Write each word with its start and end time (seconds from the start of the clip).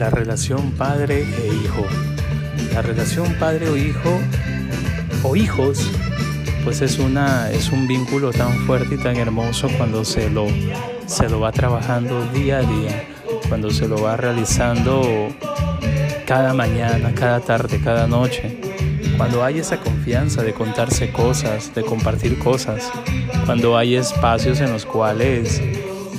la 0.00 0.08
relación 0.08 0.72
padre 0.72 1.20
e 1.20 1.46
hijo. 1.62 1.84
La 2.72 2.80
relación 2.80 3.34
padre 3.34 3.68
o 3.68 3.76
hijo 3.76 4.18
o 5.22 5.36
hijos 5.36 5.90
pues 6.64 6.80
es 6.80 6.98
una 6.98 7.50
es 7.50 7.70
un 7.70 7.86
vínculo 7.86 8.32
tan 8.32 8.50
fuerte 8.66 8.94
y 8.94 8.98
tan 8.98 9.16
hermoso 9.16 9.68
cuando 9.76 10.06
se 10.06 10.30
lo 10.30 10.46
se 11.04 11.28
lo 11.28 11.40
va 11.40 11.52
trabajando 11.52 12.24
día 12.32 12.58
a 12.58 12.62
día, 12.62 13.04
cuando 13.50 13.70
se 13.70 13.88
lo 13.88 14.00
va 14.00 14.16
realizando 14.16 15.28
cada 16.24 16.54
mañana, 16.54 17.12
cada 17.14 17.40
tarde, 17.40 17.78
cada 17.84 18.06
noche. 18.06 18.58
Cuando 19.18 19.44
hay 19.44 19.58
esa 19.58 19.80
confianza 19.80 20.42
de 20.42 20.54
contarse 20.54 21.12
cosas, 21.12 21.74
de 21.74 21.82
compartir 21.82 22.38
cosas, 22.38 22.90
cuando 23.44 23.76
hay 23.76 23.96
espacios 23.96 24.60
en 24.60 24.72
los 24.72 24.86
cuales 24.86 25.60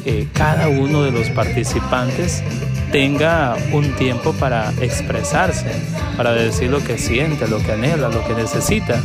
eh, 0.06 0.28
cada 0.34 0.68
uno 0.68 1.02
de 1.02 1.12
los 1.12 1.30
participantes 1.32 2.44
tenga 2.92 3.56
un 3.72 3.96
tiempo 3.96 4.34
para 4.34 4.72
expresarse, 4.82 5.72
para 6.18 6.34
decir 6.34 6.70
lo 6.70 6.84
que 6.84 6.98
siente, 6.98 7.48
lo 7.48 7.60
que 7.60 7.72
anhela, 7.72 8.10
lo 8.10 8.26
que 8.28 8.34
necesita. 8.34 9.02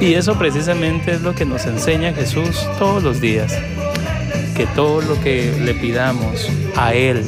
Y 0.00 0.14
eso 0.14 0.38
precisamente 0.38 1.12
es 1.12 1.22
lo 1.22 1.34
que 1.34 1.44
nos 1.44 1.66
enseña 1.66 2.12
Jesús 2.12 2.66
todos 2.78 3.02
los 3.02 3.20
días, 3.20 3.56
que 4.56 4.66
todo 4.74 5.02
lo 5.02 5.20
que 5.20 5.52
le 5.60 5.74
pidamos 5.74 6.48
a 6.76 6.94
Él 6.94 7.22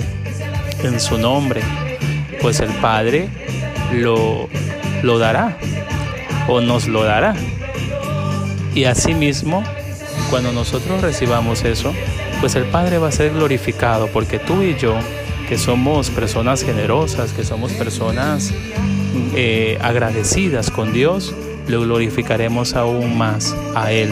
en 0.83 1.01
su 1.01 1.19
nombre, 1.19 1.61
pues 2.41 2.61
el 2.61 2.71
Padre 2.75 3.29
lo, 3.93 4.49
lo 5.03 5.19
dará 5.19 5.59
o 6.47 6.61
nos 6.61 6.89
lo 6.89 7.05
dará. 7.05 7.35
Y 8.75 8.85
asimismo, 8.85 9.65
cuando 10.31 10.53
nosotros 10.53 11.01
recibamos 11.03 11.65
eso, 11.65 11.93
pues 12.41 12.55
el 12.55 12.65
Padre 12.65 12.99
va 12.99 13.09
a 13.09 13.13
ser 13.13 13.33
glorificado 13.33 14.09
porque 14.09 14.39
tú 14.39 14.63
y 14.63 14.77
yo 14.77 14.95
que 15.49 15.57
somos 15.57 16.11
personas 16.11 16.63
generosas, 16.63 17.33
que 17.33 17.43
somos 17.43 17.73
personas 17.73 18.53
eh, 19.35 19.79
agradecidas 19.81 20.71
con 20.71 20.93
Dios, 20.93 21.35
lo 21.69 21.81
glorificaremos 21.81 22.75
aún 22.75 23.17
más 23.17 23.57
a 23.75 23.91
Él 23.91 24.11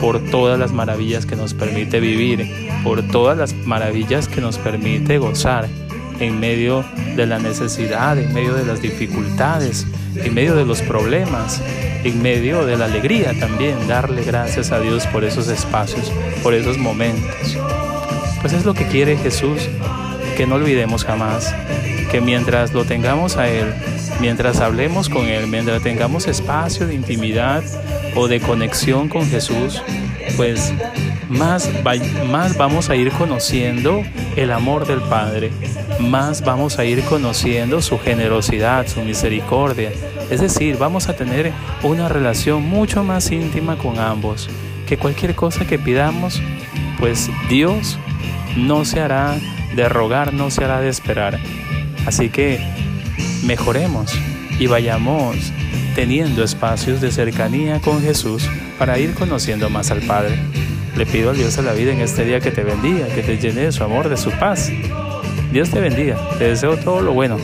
por 0.00 0.20
todas 0.30 0.58
las 0.60 0.72
maravillas 0.72 1.26
que 1.26 1.34
nos 1.34 1.54
permite 1.54 1.98
vivir, 1.98 2.48
por 2.84 3.02
todas 3.02 3.36
las 3.36 3.52
maravillas 3.52 4.28
que 4.28 4.40
nos 4.40 4.58
permite 4.58 5.18
gozar 5.18 5.68
en 6.20 6.38
medio 6.38 6.84
de 7.16 7.26
la 7.26 7.40
necesidad, 7.40 8.16
en 8.16 8.32
medio 8.32 8.54
de 8.54 8.64
las 8.64 8.80
dificultades, 8.80 9.88
en 10.14 10.34
medio 10.34 10.54
de 10.54 10.64
los 10.64 10.82
problemas, 10.82 11.60
en 12.04 12.22
medio 12.22 12.64
de 12.64 12.76
la 12.76 12.84
alegría 12.84 13.32
también, 13.40 13.88
darle 13.88 14.22
gracias 14.22 14.70
a 14.70 14.78
Dios 14.78 15.04
por 15.08 15.24
esos 15.24 15.48
espacios, 15.48 16.12
por 16.44 16.54
esos 16.54 16.78
momentos. 16.78 17.58
Pues 18.40 18.52
es 18.52 18.64
lo 18.64 18.74
que 18.74 18.86
quiere 18.86 19.16
Jesús 19.16 19.68
que 20.36 20.46
no 20.46 20.56
olvidemos 20.56 21.04
jamás 21.04 21.52
que 22.10 22.20
mientras 22.20 22.72
lo 22.72 22.84
tengamos 22.84 23.36
a 23.36 23.48
Él, 23.48 23.74
mientras 24.20 24.60
hablemos 24.60 25.08
con 25.08 25.26
Él, 25.26 25.46
mientras 25.46 25.82
tengamos 25.82 26.26
espacio 26.28 26.86
de 26.86 26.94
intimidad 26.94 27.64
o 28.14 28.28
de 28.28 28.40
conexión 28.40 29.08
con 29.08 29.28
Jesús, 29.28 29.82
pues 30.36 30.72
más, 31.28 31.68
más 32.30 32.56
vamos 32.56 32.90
a 32.90 32.96
ir 32.96 33.10
conociendo 33.12 34.02
el 34.36 34.52
amor 34.52 34.86
del 34.86 35.00
Padre, 35.00 35.50
más 35.98 36.44
vamos 36.44 36.78
a 36.78 36.84
ir 36.84 37.02
conociendo 37.02 37.82
su 37.82 37.98
generosidad, 37.98 38.86
su 38.86 39.00
misericordia. 39.02 39.90
Es 40.30 40.40
decir, 40.40 40.76
vamos 40.76 41.08
a 41.08 41.16
tener 41.16 41.52
una 41.82 42.08
relación 42.08 42.62
mucho 42.62 43.02
más 43.02 43.30
íntima 43.30 43.76
con 43.76 43.98
ambos, 43.98 44.48
que 44.86 44.96
cualquier 44.96 45.34
cosa 45.34 45.66
que 45.66 45.78
pidamos, 45.78 46.40
pues 47.00 47.28
Dios 47.48 47.98
no 48.56 48.84
se 48.84 49.00
hará 49.00 49.36
de 49.76 49.88
rogar 49.88 50.32
no 50.32 50.50
se 50.50 50.64
hará 50.64 50.80
de 50.80 50.88
esperar. 50.88 51.38
Así 52.06 52.30
que 52.30 52.58
mejoremos 53.44 54.12
y 54.58 54.66
vayamos 54.66 55.36
teniendo 55.94 56.42
espacios 56.42 57.00
de 57.00 57.12
cercanía 57.12 57.80
con 57.80 58.02
Jesús 58.02 58.48
para 58.78 58.98
ir 58.98 59.14
conociendo 59.14 59.70
más 59.70 59.90
al 59.90 60.00
Padre. 60.00 60.38
Le 60.96 61.04
pido 61.04 61.30
al 61.30 61.36
Dios 61.36 61.56
de 61.56 61.62
la 61.62 61.74
vida 61.74 61.92
en 61.92 62.00
este 62.00 62.24
día 62.24 62.40
que 62.40 62.50
te 62.50 62.64
bendiga, 62.64 63.06
que 63.08 63.22
te 63.22 63.36
llene 63.36 63.62
de 63.62 63.72
su 63.72 63.84
amor, 63.84 64.08
de 64.08 64.16
su 64.16 64.30
paz. 64.30 64.70
Dios 65.52 65.70
te 65.70 65.80
bendiga, 65.80 66.16
te 66.38 66.48
deseo 66.48 66.76
todo 66.78 67.02
lo 67.02 67.12
bueno. 67.12 67.36